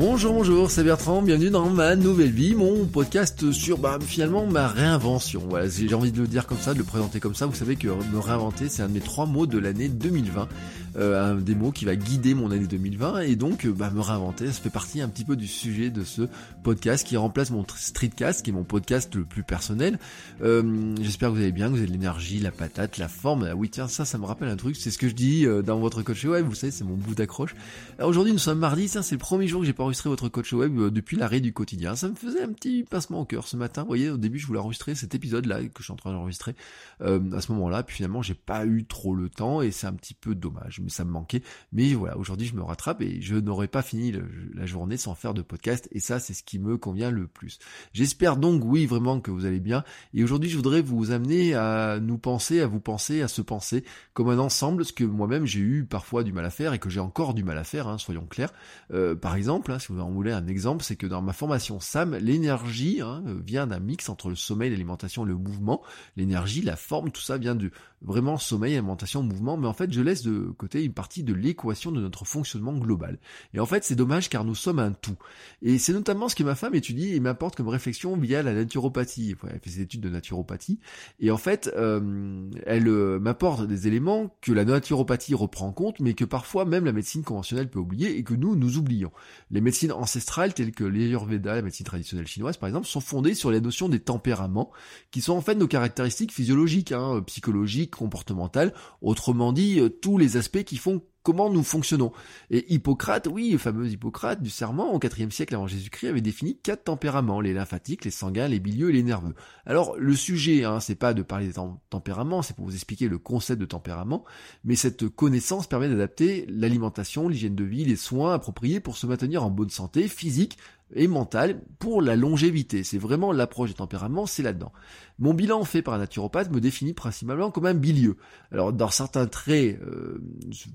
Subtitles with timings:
[0.00, 4.66] Bonjour, bonjour, c'est Bertrand, bienvenue dans ma nouvelle vie, mon podcast sur bah, finalement ma
[4.66, 5.42] réinvention.
[5.46, 7.44] Voilà, j'ai envie de le dire comme ça, de le présenter comme ça.
[7.44, 10.48] Vous savez que me réinventer, c'est un de mes trois mots de l'année 2020.
[10.96, 14.00] Euh, un des mots qui va guider mon année 2020 et donc euh, bah, me
[14.00, 16.22] réinventer, ça fait partie un petit peu du sujet de ce
[16.64, 19.98] podcast qui remplace mon streetcast, qui est mon podcast le plus personnel.
[20.42, 23.46] Euh, J'espère que vous allez bien, que vous avez de l'énergie, la patate, la forme.
[23.48, 25.62] Ah oui tiens, ça, ça me rappelle un truc, c'est ce que je dis euh,
[25.62, 27.54] dans votre coach web, vous savez, c'est mon bout d'accroche.
[28.02, 30.76] Aujourd'hui, nous sommes mardi, c'est le premier jour que j'ai pas enregistré votre coach web
[30.92, 31.94] depuis l'arrêt du quotidien.
[31.94, 33.82] Ça me faisait un petit pincement au cœur ce matin.
[33.82, 36.54] Vous voyez, au début, je voulais enregistrer cet épisode-là que je suis en train d'enregistrer
[37.00, 40.14] à ce moment-là, puis finalement, j'ai pas eu trop le temps et c'est un petit
[40.14, 41.42] peu dommage ça me manquait.
[41.72, 44.12] Mais voilà, aujourd'hui je me rattrape et je n'aurais pas fini
[44.54, 47.58] la journée sans faire de podcast et ça c'est ce qui me convient le plus.
[47.92, 51.98] J'espère donc oui vraiment que vous allez bien et aujourd'hui je voudrais vous amener à
[52.00, 55.60] nous penser, à vous penser, à se penser comme un ensemble, ce que moi-même j'ai
[55.60, 57.98] eu parfois du mal à faire et que j'ai encore du mal à faire, hein,
[57.98, 58.52] soyons clairs.
[58.92, 61.80] Euh, par exemple, hein, si vous en voulez un exemple, c'est que dans ma formation
[61.80, 65.82] SAM, l'énergie hein, vient d'un mix entre le sommeil, l'alimentation, le mouvement.
[66.16, 67.70] L'énergie, la forme, tout ça vient du
[68.02, 71.92] vraiment sommeil, alimentation, mouvement, mais en fait je laisse de côté une partie de l'équation
[71.92, 73.18] de notre fonctionnement global.
[73.54, 75.16] Et en fait c'est dommage car nous sommes un tout.
[75.62, 79.34] Et c'est notamment ce que ma femme étudie et m'apporte comme réflexion via la naturopathie.
[79.44, 80.78] Elle fait ses études de naturopathie.
[81.18, 86.00] Et en fait euh, elle euh, m'apporte des éléments que la naturopathie reprend en compte,
[86.00, 89.12] mais que parfois même la médecine conventionnelle peut oublier et que nous, nous oublions.
[89.50, 93.50] Les médecines ancestrales telles que l'Ayurveda, la médecine traditionnelle chinoise par exemple, sont fondées sur
[93.50, 94.70] les notions des tempéraments,
[95.10, 98.72] qui sont en fait nos caractéristiques physiologiques, hein, psychologiques, comportementale,
[99.02, 102.12] autrement dit, euh, tous les aspects qui font comment nous fonctionnons.
[102.50, 106.56] Et Hippocrate, oui, le fameux Hippocrate du serment, au IVe siècle avant Jésus-Christ, avait défini
[106.56, 109.34] quatre tempéraments, les lymphatiques, les sanguins, les bilieux et les nerveux.
[109.66, 111.60] Alors, le sujet, hein, c'est pas de parler des
[111.90, 114.24] tempéraments, c'est pour vous expliquer le concept de tempérament,
[114.64, 119.44] mais cette connaissance permet d'adapter l'alimentation, l'hygiène de vie, les soins appropriés pour se maintenir
[119.44, 120.56] en bonne santé physique,
[120.94, 122.84] et mentale pour la longévité.
[122.84, 124.72] C'est vraiment l'approche des tempéraments, c'est là-dedans.
[125.18, 128.16] Mon bilan fait par un naturopathe me définit principalement comme un bilieux.
[128.52, 130.22] Alors dans certains traits, euh,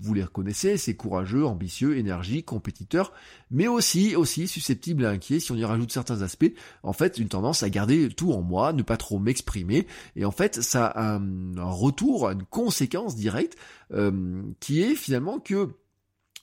[0.02, 3.12] vous les reconnaissez, c'est courageux, ambitieux, énergique, compétiteur,
[3.50, 6.54] mais aussi aussi susceptible et inquiet si on y rajoute certains aspects.
[6.84, 10.32] En fait, une tendance à garder tout en moi, ne pas trop m'exprimer, et en
[10.32, 13.58] fait ça a un, retour, une conséquence directe
[13.92, 15.72] euh, qui est finalement que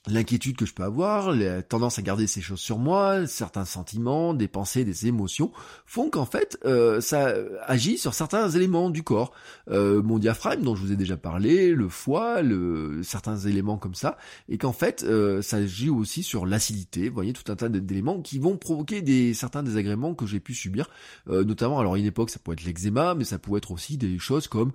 [0.07, 4.33] l'inquiétude que je peux avoir, la tendance à garder ces choses sur moi, certains sentiments,
[4.33, 5.51] des pensées, des émotions,
[5.85, 7.33] font qu'en fait, euh, ça
[7.65, 9.31] agit sur certains éléments du corps.
[9.69, 13.95] Euh, mon diaphragme, dont je vous ai déjà parlé, le foie, le, certains éléments comme
[13.95, 14.17] ça,
[14.49, 18.21] et qu'en fait, euh, ça agit aussi sur l'acidité, vous voyez, tout un tas d'éléments
[18.21, 20.89] qui vont provoquer des certains désagréments que j'ai pu subir,
[21.27, 24.47] notamment, alors une époque, ça pouvait être l'eczéma, mais ça pouvait être aussi des choses
[24.47, 24.71] comme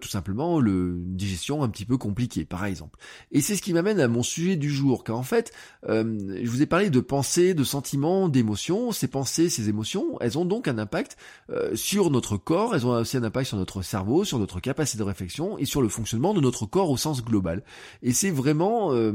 [0.00, 2.98] tout simplement le, une digestion un petit peu compliquée, par exemple.
[3.30, 5.52] Et c'est ce qui m'amène à mon sujet du jour, car en fait,
[5.88, 8.92] euh, je vous ai parlé de pensées, de sentiments, d'émotions.
[8.92, 11.16] Ces pensées, ces émotions, elles ont donc un impact
[11.50, 14.98] euh, sur notre corps, elles ont aussi un impact sur notre cerveau, sur notre capacité
[14.98, 17.62] de réflexion et sur le fonctionnement de notre corps au sens global.
[18.02, 19.12] Et c'est vraiment euh,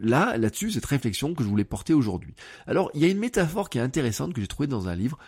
[0.00, 2.34] là, là-dessus, cette réflexion que je voulais porter aujourd'hui.
[2.66, 5.18] Alors, il y a une métaphore qui est intéressante que j'ai trouvée dans un livre,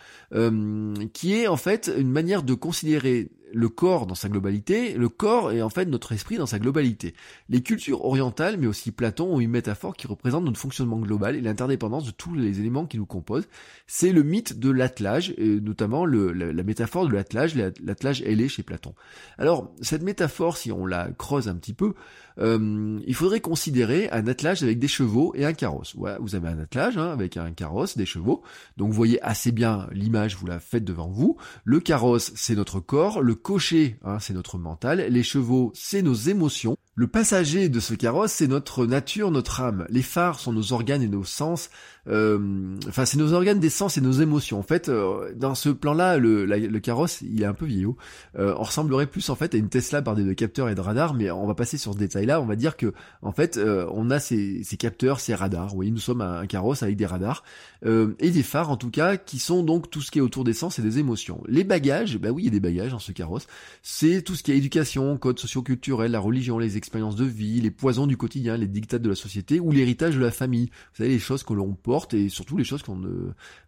[1.13, 5.51] qui est en fait une manière de considérer le corps dans sa globalité, le corps
[5.51, 7.13] est en fait notre esprit dans sa globalité.
[7.49, 11.41] Les cultures orientales, mais aussi Platon, ont une métaphore qui représente notre fonctionnement global et
[11.41, 13.47] l'interdépendance de tous les éléments qui nous composent.
[13.85, 18.95] C'est le mythe de l'attelage, notamment le, la, métaphore de l'attelage, l'attelage ailé chez Platon.
[19.37, 21.93] Alors, cette métaphore, si on la creuse un petit peu,
[22.39, 25.93] euh, il faudrait considérer un attelage avec des chevaux et un carrosse.
[25.95, 28.43] Voilà, vous avez un attelage hein, avec un carrosse, des chevaux.
[28.77, 31.37] Donc vous voyez assez bien l'image, vous la faites devant vous.
[31.63, 33.21] Le carrosse, c'est notre corps.
[33.21, 35.05] Le cocher, hein, c'est notre mental.
[35.09, 36.77] Les chevaux, c'est nos émotions.
[36.95, 39.87] Le passager de ce carrosse, c'est notre nature, notre âme.
[39.89, 41.71] Les phares sont nos organes et nos sens.
[42.07, 44.59] Euh, enfin, c'est nos organes des sens et nos émotions.
[44.59, 47.95] En fait, euh, dans ce plan-là, le, le, carrosse, il est un peu vieillot.
[48.37, 51.13] Euh, on ressemblerait plus en fait à une Tesla bardée de capteurs et de radars,
[51.13, 53.59] mais on va passer sur ce détail taille-là, on va dire que en fait,
[53.91, 55.75] on a ces, ces, capteurs, ces radars.
[55.75, 57.43] Oui, nous sommes un, carrosse avec des radars
[57.85, 60.53] et des phares en tout cas, qui sont donc tout ce qui est autour des
[60.53, 61.41] sens et des émotions.
[61.47, 63.47] Les bagages, bah oui, il y a des bagages dans ce carrosse.
[63.81, 67.71] C'est tout ce qui est éducation, code socio-culturel, la religion, les expériences de vie, les
[67.71, 70.67] poisons du quotidien, les dictats de la société ou l'héritage de la famille.
[70.91, 73.01] Vous savez, les choses que l'on porte et surtout les choses qu'on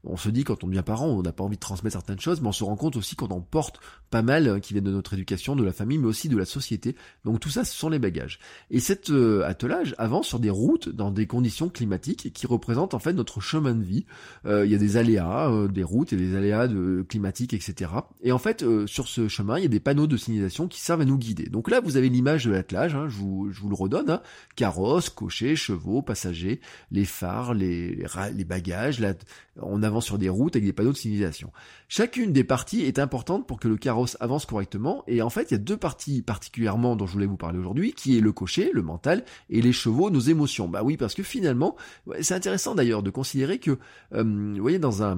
[0.03, 2.41] on se dit quand on devient parent, on n'a pas envie de transmettre certaines choses,
[2.41, 3.79] mais on se rend compte aussi qu'on en porte
[4.09, 6.45] pas mal euh, qui viennent de notre éducation, de la famille, mais aussi de la
[6.45, 6.95] société.
[7.23, 8.39] Donc tout ça, ce sont les bagages.
[8.71, 12.99] Et cet euh, attelage avance sur des routes dans des conditions climatiques qui représentent en
[12.99, 14.05] fait notre chemin de vie.
[14.45, 17.91] Euh, il y a des aléas, des routes et des aléas de, climatiques, etc.
[18.21, 21.01] Et en fait, sur ce chemin, il y a des panneaux de signalisation qui servent
[21.01, 21.45] à nous guider.
[21.45, 24.21] Donc là, vous avez l'image de l'attelage, hein, je, vous, je, vous, le redonne, hein.
[24.55, 26.61] carrosse, cocher, chevaux, passagers,
[26.91, 28.05] les phares, les
[28.45, 29.13] bagages, là,
[29.61, 31.51] on avance sur des routes avec des panneaux de signalisation.
[31.87, 35.53] Chacune des parties est importante pour que le carrosse avance correctement, et en fait, il
[35.53, 38.71] y a deux parties particulièrement dont je voulais vous parler aujourd'hui, qui est le cocher,
[38.73, 40.67] le mental, et les chevaux, nos émotions.
[40.67, 41.75] Bah oui, parce que finalement,
[42.21, 43.77] c'est intéressant d'ailleurs de considérer que,
[44.13, 45.17] euh, vous voyez, dans un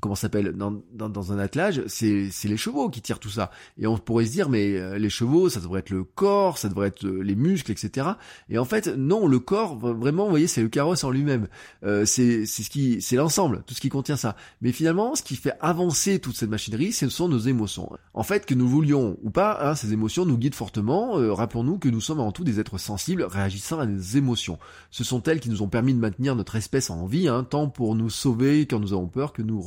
[0.00, 3.50] comment s'appelle dans, dans, dans, un attelage, c'est les chevaux qui tirent tout ça.
[3.78, 6.68] Et on pourrait se dire mais euh, les chevaux, ça devrait être le corps, ça
[6.68, 8.08] devrait être euh, les muscles, etc.
[8.50, 11.48] Et en fait non, le corps vraiment, vous voyez, c'est le carrosse en lui-même.
[11.84, 14.36] Euh, c'est ce qui, c'est l'ensemble, tout ce qui contient ça.
[14.60, 17.90] Mais finalement, ce qui fait avancer toute cette machinerie, ce sont nos émotions.
[18.12, 21.18] En fait, que nous voulions ou pas, hein, ces émotions nous guident fortement.
[21.18, 24.58] Euh, rappelons-nous que nous sommes avant tout des êtres sensibles, réagissant à des émotions.
[24.90, 27.68] Ce sont elles qui nous ont permis de maintenir notre espèce en vie, hein, tant
[27.68, 29.60] pour nous sauver quand nous avons peur que nous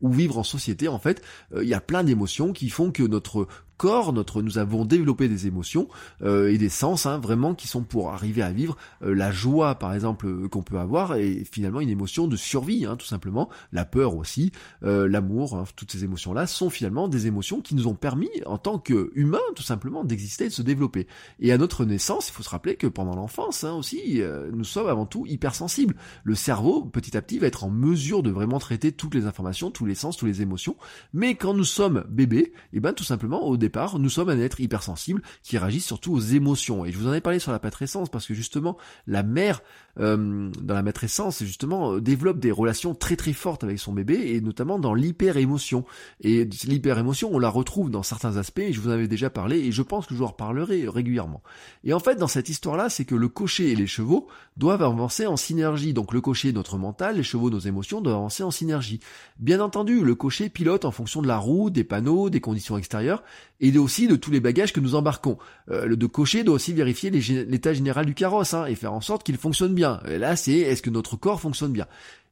[0.00, 1.22] ou vivre en société en fait
[1.54, 3.46] euh, il y a plein d'émotions qui font que notre
[3.78, 5.88] corps, notre, nous avons développé des émotions
[6.22, 9.76] euh, et des sens hein, vraiment qui sont pour arriver à vivre euh, la joie
[9.76, 13.48] par exemple euh, qu'on peut avoir et finalement une émotion de survie hein, tout simplement,
[13.72, 14.50] la peur aussi,
[14.82, 18.58] l'amour, hein, toutes ces émotions là sont finalement des émotions qui nous ont permis en
[18.58, 21.06] tant qu'humains tout simplement d'exister et de se développer.
[21.38, 24.20] Et à notre naissance, il faut se rappeler que pendant l'enfance hein, aussi,
[24.52, 25.94] nous sommes avant tout hypersensibles.
[26.24, 29.70] Le cerveau petit à petit va être en mesure de vraiment traiter toutes les informations,
[29.70, 30.76] tous les sens, toutes les émotions.
[31.12, 33.56] Mais quand nous sommes bébés, et eh ben tout simplement au
[33.98, 36.84] nous sommes un être hypersensible qui réagit surtout aux émotions.
[36.84, 38.76] Et je vous en ai parlé sur la patrescence parce que justement,
[39.06, 39.62] la mère,
[40.00, 44.34] euh, dans la matrescence, justement, euh, développe des relations très très fortes avec son bébé
[44.34, 45.84] et notamment dans l'hyper-émotion.
[46.20, 49.58] Et l'hyper-émotion, on la retrouve dans certains aspects, et je vous en avais déjà parlé,
[49.58, 51.42] et je pense que je vous en reparlerai régulièrement.
[51.84, 55.26] Et en fait, dans cette histoire-là, c'est que le cocher et les chevaux doivent avancer
[55.26, 55.92] en synergie.
[55.92, 59.00] Donc le cocher, notre mental, les chevaux, nos émotions, doivent avancer en synergie.
[59.38, 63.22] Bien entendu, le cocher pilote en fonction de la route, des panneaux, des conditions extérieures,
[63.60, 65.38] et aussi de tous les bagages que nous embarquons.
[65.70, 69.00] Euh, le de cocher doit aussi vérifier l'état général du carrosse hein, et faire en
[69.00, 70.00] sorte qu'il fonctionne bien.
[70.06, 71.86] Là, c'est est-ce que notre corps fonctionne bien?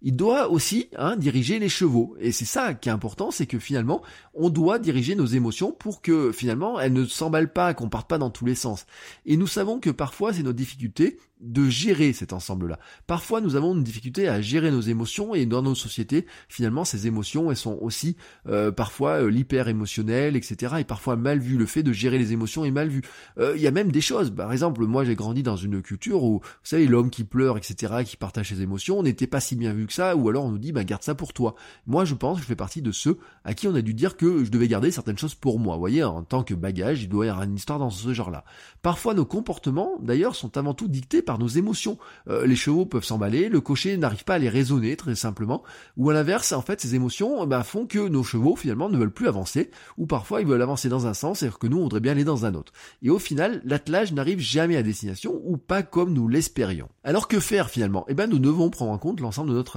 [0.07, 2.17] Il doit aussi hein, diriger les chevaux.
[2.21, 4.03] Et c'est ça qui est important, c'est que finalement,
[4.35, 8.17] on doit diriger nos émotions pour que finalement, elles ne s'emballent pas, qu'on parte pas
[8.17, 8.87] dans tous les sens.
[9.25, 12.79] Et nous savons que parfois, c'est notre difficulté de gérer cet ensemble-là.
[13.07, 17.07] Parfois, nous avons une difficulté à gérer nos émotions et dans nos sociétés, finalement, ces
[17.07, 18.17] émotions, elles sont aussi
[18.49, 20.77] euh, parfois euh, l'hyper émotionnel, etc.
[20.79, 21.59] Et parfois mal vu.
[21.59, 23.03] Le fait de gérer les émotions est mal vu.
[23.39, 24.31] Euh, il y a même des choses.
[24.31, 28.05] Par exemple, moi, j'ai grandi dans une culture où, vous savez, l'homme qui pleure, etc.,
[28.07, 30.73] qui partage ses émotions, n'était pas si bien vu que ou alors on nous dit,
[30.73, 31.55] bah, garde ça pour toi.
[31.87, 34.17] Moi, je pense que je fais partie de ceux à qui on a dû dire
[34.17, 35.75] que je devais garder certaines choses pour moi.
[35.75, 38.45] Vous voyez, en tant que bagage, il doit y avoir une histoire dans ce genre-là.
[38.83, 41.99] Parfois, nos comportements, d'ailleurs, sont avant tout dictés par nos émotions.
[42.29, 45.63] Euh, les chevaux peuvent s'emballer, le cocher n'arrive pas à les raisonner, très simplement.
[45.97, 49.13] Ou à l'inverse, en fait, ces émotions, bah, font que nos chevaux, finalement, ne veulent
[49.13, 52.01] plus avancer, ou parfois ils veulent avancer dans un sens, alors que nous, on voudrait
[52.01, 52.73] bien aller dans un autre.
[53.03, 56.89] Et au final, l'attelage n'arrive jamais à destination, ou pas comme nous l'espérions.
[57.05, 58.05] Alors que faire, finalement?
[58.09, 59.76] Eh ben, nous devons prendre en compte l'ensemble de notre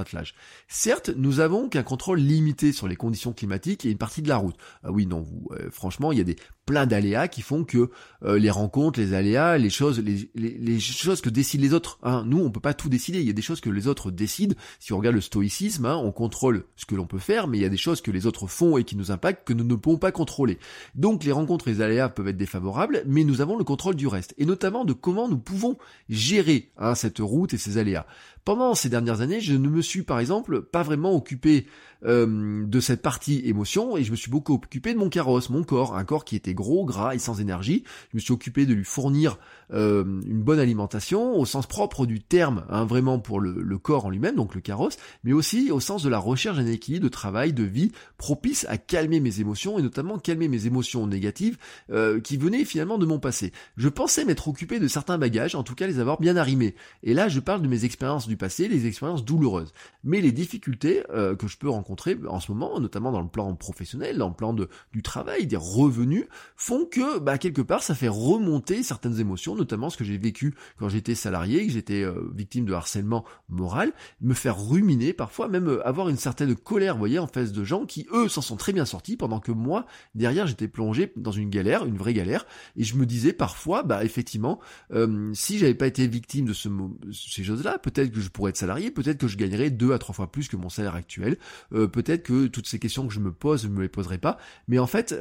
[0.68, 4.38] Certes, nous avons qu'un contrôle limité sur les conditions climatiques et une partie de la
[4.38, 4.56] route.
[4.84, 6.38] Ah oui, non, vous, euh, franchement, il y a des
[6.70, 7.90] plein d'aléas qui font que
[8.24, 10.04] euh, les rencontres, les aléas, les choses,
[10.36, 11.98] les, choses que décident les autres.
[12.04, 12.24] Hein.
[12.28, 13.20] Nous, on peut pas tout décider.
[13.22, 14.54] Il y a des choses que les autres décident.
[14.80, 17.62] Si on regarde le stoïcisme, hein, on contrôle ce que l'on peut faire, mais il
[17.62, 19.74] y a des choses que les autres font et qui nous impactent que nous ne
[19.74, 20.60] pouvons pas contrôler.
[20.94, 24.06] Donc, les rencontres et les aléas peuvent être défavorables, mais nous avons le contrôle du
[24.06, 25.76] reste, et notamment de comment nous pouvons
[26.08, 28.06] gérer hein, cette route et ces aléas.
[28.46, 31.68] Pendant ces dernières années, je ne me suis par exemple pas vraiment occupé
[32.06, 35.64] euh, de cette partie émotion et je me suis beaucoup occupé de mon carrosse, mon
[35.64, 37.84] corps, un corps qui était gros, gras et sans énergie.
[38.12, 39.38] Je me suis occupé de lui fournir
[39.72, 44.06] euh, une bonne alimentation au sens propre du terme, hein, vraiment pour le, le corps
[44.06, 47.10] en lui-même, donc le carrosse, mais aussi au sens de la recherche d'un équilibre de
[47.10, 51.58] travail, de vie propice à calmer mes émotions et notamment calmer mes émotions négatives
[51.92, 53.54] euh, qui venaient finalement de mon passé.
[53.78, 56.76] Je pensais m'être occupé de certains bagages, en tout cas les avoir bien arrimés.
[57.04, 59.74] Et là, je parle de mes expériences du passé, les expériences douloureuses.
[60.04, 64.18] Mais les difficultés que je peux rencontrer en ce moment, notamment dans le plan professionnel,
[64.18, 66.26] dans le plan de, du travail, des revenus,
[66.56, 70.54] font que, bah, quelque part, ça fait remonter certaines émotions, notamment ce que j'ai vécu
[70.78, 75.68] quand j'étais salarié, que j'étais euh, victime de harcèlement moral, me faire ruminer parfois, même
[75.68, 78.58] euh, avoir une certaine colère, vous voyez, en face de gens qui, eux, s'en sont
[78.58, 82.46] très bien sortis, pendant que moi, derrière, j'étais plongé dans une galère, une vraie galère,
[82.76, 84.60] et je me disais parfois, bah, effectivement,
[84.92, 86.68] euh, si j'avais pas été victime de ce,
[87.14, 90.14] ces choses-là, peut-être que je pourrais être salarié, peut-être que je gagnerais deux à trois
[90.14, 91.38] fois plus que mon salaire actuel,
[91.72, 94.38] peut-être que toutes ces questions que je me pose, je me les poserais pas,
[94.68, 95.16] mais en fait,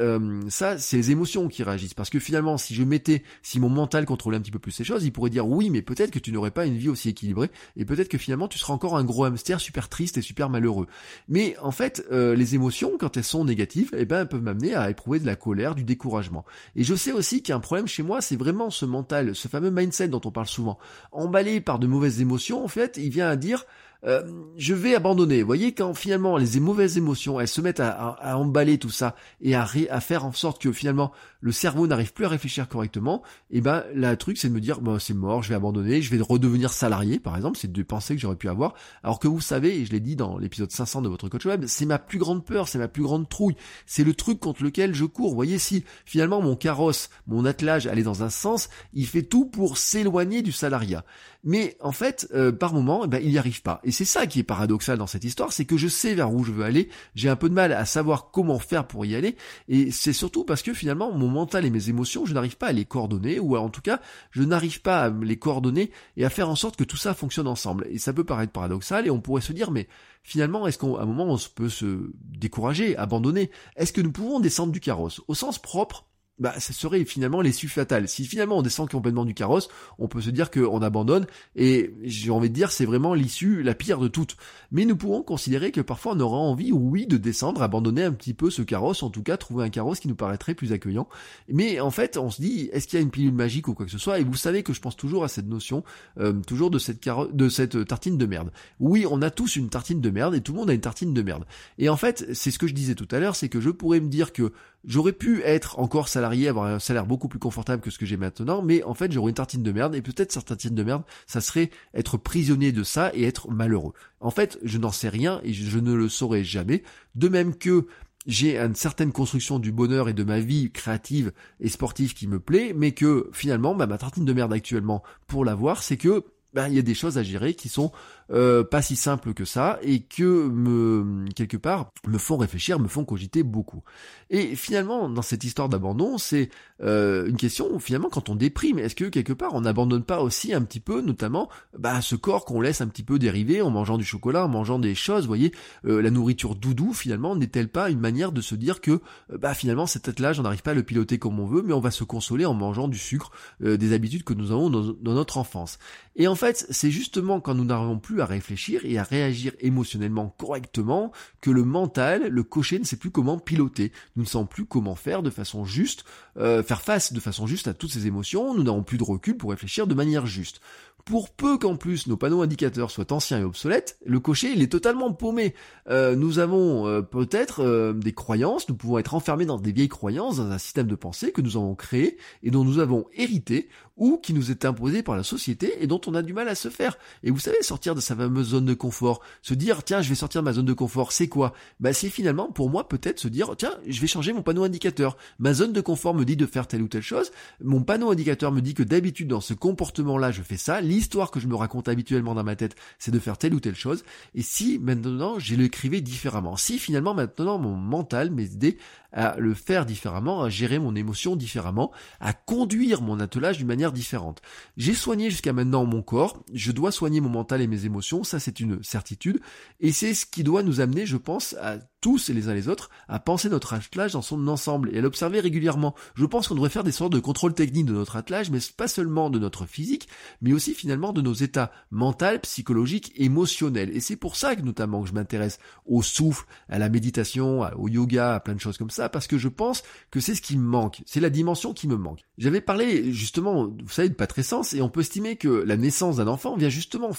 [0.49, 4.05] ça, c'est les émotions qui réagissent, parce que finalement, si je mettais, si mon mental
[4.05, 6.33] contrôlait un petit peu plus ces choses, il pourrait dire oui, mais peut-être que tu
[6.33, 9.25] n'aurais pas une vie aussi équilibrée, et peut-être que finalement tu seras encore un gros
[9.25, 10.87] hamster super triste et super malheureux.
[11.29, 14.75] Mais en fait, euh, les émotions, quand elles sont négatives, eh ben, elles peuvent m'amener
[14.75, 16.45] à éprouver de la colère, du découragement.
[16.77, 19.35] Et je sais aussi qu'il y a un problème chez moi, c'est vraiment ce mental,
[19.35, 20.79] ce fameux mindset dont on parle souvent.
[21.13, 23.65] Emballé par de mauvaises émotions, en fait, il vient à dire
[24.05, 24.23] euh,
[24.57, 25.41] je vais abandonner.
[25.41, 29.55] Vous voyez, quand finalement les mauvaises émotions, elles se mettent à, emballer tout ça et
[29.55, 29.67] à,
[30.01, 33.85] faire en sorte que finalement le cerveau n'arrive plus à réfléchir correctement, et eh ben
[33.95, 36.73] la truc c'est de me dire bah, c'est mort, je vais abandonner, je vais redevenir
[36.73, 38.75] salarié par exemple, c'est deux pensées que j'aurais pu avoir.
[39.03, 41.65] Alors que vous savez, et je l'ai dit dans l'épisode 500 de votre coach web,
[41.67, 44.95] c'est ma plus grande peur, c'est ma plus grande trouille, c'est le truc contre lequel
[44.95, 45.31] je cours.
[45.31, 49.47] Vous voyez, si finalement mon carrosse, mon attelage allait dans un sens, il fait tout
[49.47, 51.05] pour s'éloigner du salariat.
[51.49, 53.81] Mais en fait, euh, par moment, eh ben, il n'y arrive pas.
[53.83, 56.45] Et c'est ça qui est paradoxal dans cette histoire, c'est que je sais vers où
[56.45, 59.35] je veux aller, j'ai un peu de mal à savoir comment faire pour y aller,
[59.67, 62.73] et c'est surtout parce que finalement mon mental et mes émotions, je n'arrive pas à
[62.73, 66.51] les coordonner, ou en tout cas, je n'arrive pas à les coordonner et à faire
[66.51, 67.87] en sorte que tout ça fonctionne ensemble.
[67.89, 69.89] Et ça peut paraître paradoxal, et on pourrait se dire, mais
[70.23, 73.51] finalement, est-ce qu'à un moment on peut se décourager, abandonner?
[73.77, 76.05] Est-ce que nous pouvons descendre du carrosse Au sens propre,
[76.39, 78.09] bah, ça serait finalement l'issue fatale.
[78.09, 79.69] Si finalement on descend complètement du carrosse,
[79.99, 81.27] on peut se dire qu'on abandonne,
[81.57, 84.37] et j'ai envie de dire c'est vraiment l'issue la pire de toutes.
[84.71, 88.35] Mais nous pourrons considérer que parfois on aura envie, oui, de descendre, abandonner un petit
[88.35, 91.09] peu ce carrosse, en tout cas trouver un carrosse qui nous paraîtrait plus accueillant.
[91.49, 93.87] Mais en fait, on se dit, est-ce qu'il y a une pilule magique ou quoi
[93.87, 94.21] que ce soit?
[94.21, 95.85] Et vous savez que je pense toujours à cette notion,
[96.19, 98.51] euh, toujours de cette, de cette tartine de merde.
[98.81, 101.15] Oui, on a tous une tartine de merde, et tout le monde a une tartine
[101.15, 101.45] de merde.
[101.79, 104.01] Et en fait, c'est ce que je disais tout à l'heure, c'est que je pourrais
[104.01, 104.53] me dire que
[104.85, 108.17] J'aurais pu être encore salarié, avoir un salaire beaucoup plus confortable que ce que j'ai
[108.17, 111.03] maintenant, mais en fait j'aurais une tartine de merde, et peut-être cette tartine de merde,
[111.27, 113.93] ça serait être prisonnier de ça et être malheureux.
[114.21, 116.83] En fait, je n'en sais rien et je ne le saurai jamais.
[117.17, 117.87] De même que
[118.27, 122.39] j'ai une certaine construction du bonheur et de ma vie créative et sportive qui me
[122.39, 126.69] plaît, mais que finalement, bah, ma tartine de merde actuellement, pour l'avoir, c'est que bah,
[126.69, 127.93] il y a des choses à gérer qui sont
[128.31, 132.89] euh, pas si simples que ça et que me quelque part me font réfléchir, me
[132.89, 133.83] font cogiter beaucoup.
[134.31, 136.51] Et finalement, dans cette histoire d'abandon, c'est
[136.83, 140.53] euh, une question finalement quand on déprime, est-ce que quelque part on n'abandonne pas aussi
[140.53, 143.97] un petit peu, notamment bah, ce corps qu'on laisse un petit peu dériver en mangeant
[143.97, 145.55] du chocolat, en mangeant des choses, vous voyez,
[145.87, 149.01] euh, la nourriture doudou finalement n'est-elle pas une manière de se dire que
[149.39, 151.81] bah finalement cette tête-là, j'en arrive pas à le piloter comme on veut, mais on
[151.81, 153.31] va se consoler en mangeant du sucre,
[153.61, 155.79] des habitudes que nous avons dans, dans notre enfance.
[156.17, 160.35] Et en fait, c'est justement quand nous n'arrivons plus à réfléchir et à réagir émotionnellement
[160.39, 163.93] correctement que le mental, le cocher ne sait plus comment piloter.
[164.17, 166.05] Nous ne savons plus comment faire de façon juste,
[166.37, 168.55] euh, faire face de façon juste à toutes ces émotions.
[168.55, 170.61] Nous n'avons plus de recul pour réfléchir de manière juste.
[171.09, 174.71] Pour peu qu'en plus nos panneaux indicateurs soient anciens et obsolètes, le cocher il est
[174.71, 175.55] totalement paumé.
[175.89, 179.89] Euh, nous avons euh, peut-être euh, des croyances, nous pouvons être enfermés dans des vieilles
[179.89, 183.71] croyances, dans un système de pensée que nous avons créé et dont nous avons hérité
[183.99, 186.55] ou qui nous est imposé par la société et dont on a du mal à
[186.55, 186.99] se faire.
[187.25, 190.15] Et vous savez, sortir de sa fameuse zone de confort, se dire tiens je vais
[190.15, 191.53] sortir de ma zone de confort, c'est quoi?
[191.81, 195.17] Bah c'est finalement pour moi peut-être se dire tiens je vais changer mon panneau indicateur.
[195.39, 197.31] Ma zone de confort me dit de faire telle ou telle chose,
[197.63, 201.39] mon panneau indicateur me dit que d'habitude dans ce comportement-là je fais ça, l'histoire que
[201.39, 204.03] je me raconte habituellement dans ma tête, c'est de faire telle ou telle chose.
[204.35, 208.79] Et si maintenant j'ai l'écrivais différemment, si finalement maintenant mon mental aidé
[209.13, 213.93] à le faire différemment, à gérer mon émotion différemment, à conduire mon attelage d'une manière
[213.93, 214.43] différente.
[214.77, 218.39] J'ai soigné jusqu'à maintenant mon corps, je dois soigner mon mental et mes émotions, ça
[218.39, 219.41] c'est une certitude,
[219.81, 222.69] et c'est ce qui doit nous amener, je pense, à tous et les uns les
[222.69, 225.95] autres, à penser notre attelage dans son ensemble et à l'observer régulièrement.
[226.15, 228.89] Je pense qu'on devrait faire des sortes de contrôle technique de notre attelage, mais pas
[228.89, 230.09] seulement de notre physique,
[230.41, 233.91] mais aussi finalement de nos états mental, psychologiques, émotionnels.
[233.95, 237.89] Et c'est pour ça que notamment que je m'intéresse au souffle, à la méditation, au
[237.89, 240.57] yoga, à plein de choses comme ça, parce que je pense que c'est ce qui
[240.57, 242.21] me manque, c'est la dimension qui me manque.
[242.39, 246.27] J'avais parlé justement, vous savez, de patrescence, et on peut estimer que la naissance d'un
[246.27, 247.11] enfant vient justement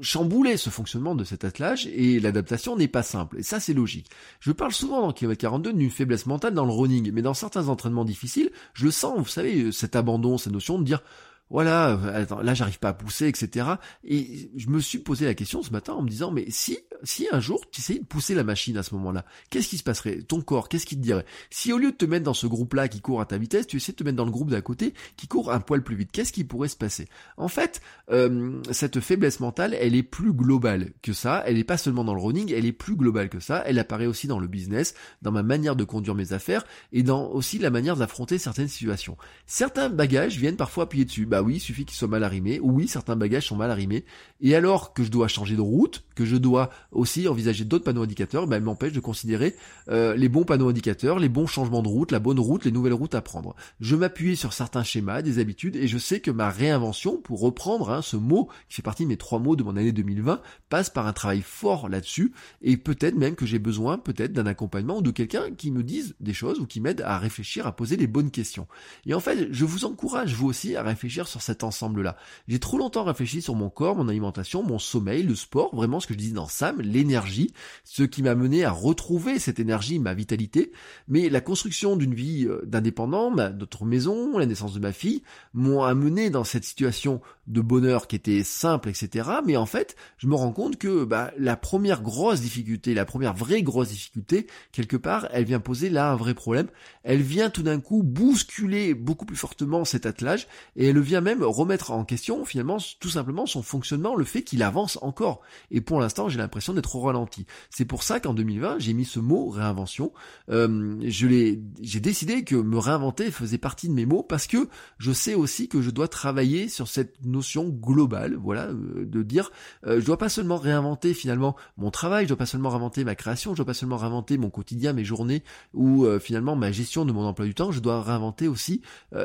[0.00, 3.38] chambouler ce fonctionnement de cet attelage, et l'adaptation n'est pas simple.
[3.38, 4.10] Et ça, c'est logique.
[4.40, 7.68] Je parle souvent dans km 42 d'une faiblesse mentale dans le running, mais dans certains
[7.68, 11.02] entraînements difficiles, je le sens, vous savez, cet abandon, cette notion de dire
[11.50, 13.66] voilà, attends, là j'arrive pas à pousser, etc.
[14.04, 17.26] Et je me suis posé la question ce matin en me disant, mais si, si
[17.32, 20.22] un jour tu essayais de pousser la machine à ce moment-là, qu'est-ce qui se passerait?
[20.22, 21.26] Ton corps, qu'est-ce qu'il te dirait?
[21.50, 23.78] Si au lieu de te mettre dans ce groupe-là qui court à ta vitesse, tu
[23.78, 26.12] essaies de te mettre dans le groupe d'à côté qui court un poil plus vite,
[26.12, 27.08] qu'est-ce qui pourrait se passer?
[27.36, 27.80] En fait,
[28.12, 31.42] euh, cette faiblesse mentale, elle est plus globale que ça.
[31.46, 33.64] Elle n'est pas seulement dans le running, elle est plus globale que ça.
[33.66, 37.28] Elle apparaît aussi dans le business, dans ma manière de conduire mes affaires et dans
[37.28, 39.16] aussi la manière d'affronter certaines situations.
[39.46, 41.26] Certains bagages viennent parfois appuyer dessus.
[41.26, 42.60] Bah oui, il suffit qu'ils soient mal arrimés.
[42.62, 44.04] Oui, certains bagages sont mal arrimés.
[44.40, 48.02] Et alors que je dois changer de route, que je dois aussi envisager d'autres panneaux
[48.02, 49.54] indicateurs, bah, elle m'empêche de considérer
[49.88, 52.94] euh, les bons panneaux indicateurs, les bons changements de route, la bonne route, les nouvelles
[52.94, 53.54] routes à prendre.
[53.80, 57.90] Je m'appuie sur certains schémas, des habitudes, et je sais que ma réinvention, pour reprendre
[57.90, 60.90] hein, ce mot qui fait partie de mes trois mots de mon année 2020, passe
[60.90, 62.32] par un travail fort là-dessus,
[62.62, 66.14] et peut-être même que j'ai besoin peut-être d'un accompagnement ou de quelqu'un qui me dise
[66.20, 68.66] des choses ou qui m'aide à réfléchir, à poser les bonnes questions.
[69.06, 72.16] Et en fait, je vous encourage vous aussi à réfléchir sur cet ensemble-là.
[72.48, 76.06] J'ai trop longtemps réfléchi sur mon corps, mon alimentation, mon sommeil, le sport, vraiment ce
[76.06, 77.52] que je dis dans Sam, l'énergie,
[77.84, 80.72] ce qui m'a mené à retrouver cette énergie, ma vitalité.
[81.08, 85.22] Mais la construction d'une vie euh, d'indépendant, notre maison, la naissance de ma fille,
[85.54, 87.20] m'ont amené dans cette situation
[87.50, 89.28] de bonheur qui était simple, etc.
[89.44, 93.34] Mais en fait, je me rends compte que bah, la première grosse difficulté, la première
[93.34, 96.68] vraie grosse difficulté, quelque part, elle vient poser là un vrai problème.
[97.02, 101.42] Elle vient tout d'un coup bousculer beaucoup plus fortement cet attelage et elle vient même
[101.42, 105.40] remettre en question finalement tout simplement son fonctionnement, le fait qu'il avance encore.
[105.72, 107.46] Et pour l'instant, j'ai l'impression d'être au ralenti.
[107.68, 110.12] C'est pour ça qu'en 2020, j'ai mis ce mot réinvention.
[110.50, 114.68] Euh, je l'ai, j'ai décidé que me réinventer faisait partie de mes mots parce que
[114.98, 119.50] je sais aussi que je dois travailler sur cette notion globale, voilà, euh, de dire,
[119.86, 123.14] euh, je dois pas seulement réinventer finalement mon travail, je dois pas seulement réinventer ma
[123.14, 125.42] création, je dois pas seulement réinventer mon quotidien, mes journées
[125.74, 128.82] ou euh, finalement ma gestion de mon emploi du temps, je dois réinventer aussi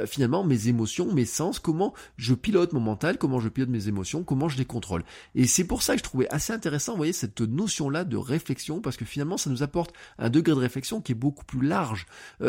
[0.07, 4.23] finalement mes émotions, mes sens, comment je pilote mon mental, comment je pilote mes émotions,
[4.23, 5.03] comment je les contrôle.
[5.35, 8.97] Et c'est pour ça que je trouvais assez intéressant, voyez, cette notion-là de réflexion, parce
[8.97, 12.05] que finalement ça nous apporte un degré de réflexion qui est beaucoup plus large.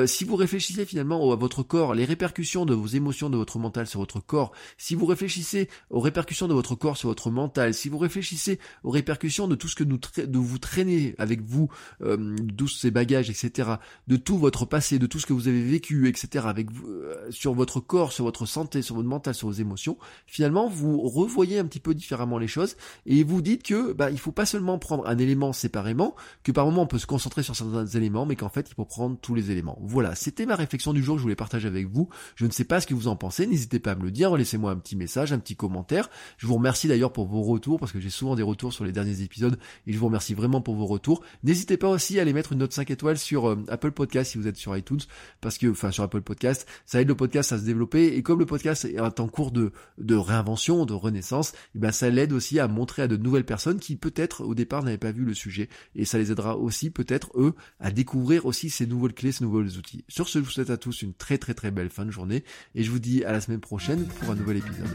[0.06, 3.86] si vous réfléchissez finalement à votre corps, les répercussions de vos émotions, de votre mental
[3.86, 5.55] sur votre corps, si vous réfléchissez
[5.90, 9.68] aux répercussions de votre corps sur votre mental, si vous réfléchissez aux répercussions de tout
[9.68, 11.68] ce que nous de vous traînez avec vous,
[12.02, 13.70] euh, de tous ces bagages, etc.,
[14.06, 17.54] de tout votre passé, de tout ce que vous avez vécu, etc., avec euh, sur
[17.54, 21.64] votre corps, sur votre santé, sur votre mental, sur vos émotions, finalement, vous revoyez un
[21.64, 25.06] petit peu différemment les choses et vous dites que bah, il faut pas seulement prendre
[25.06, 28.48] un élément séparément, que par moment on peut se concentrer sur certains éléments, mais qu'en
[28.48, 29.78] fait il faut prendre tous les éléments.
[29.82, 32.08] Voilà, c'était ma réflexion du jour que je voulais partager avec vous.
[32.34, 34.36] Je ne sais pas ce que vous en pensez, n'hésitez pas à me le dire,
[34.36, 36.10] laissez-moi un petit message, un petit commentaire.
[36.38, 38.92] Je vous remercie d'ailleurs pour vos retours, parce que j'ai souvent des retours sur les
[38.92, 41.22] derniers épisodes, et je vous remercie vraiment pour vos retours.
[41.44, 44.38] N'hésitez pas aussi à aller mettre une note 5 étoiles sur euh, Apple Podcast si
[44.38, 45.00] vous êtes sur iTunes,
[45.40, 48.38] parce que, enfin sur Apple Podcast, ça aide le podcast à se développer, et comme
[48.38, 52.32] le podcast est en cours de, de réinvention, de renaissance, et eh ben ça l'aide
[52.32, 55.34] aussi à montrer à de nouvelles personnes qui peut-être au départ n'avaient pas vu le
[55.34, 59.44] sujet, et ça les aidera aussi peut-être eux à découvrir aussi ces nouvelles clés, ces
[59.44, 60.04] nouveaux outils.
[60.08, 62.44] Sur ce, je vous souhaite à tous une très très très belle fin de journée,
[62.74, 64.94] et je vous dis à la semaine prochaine pour un nouvel épisode.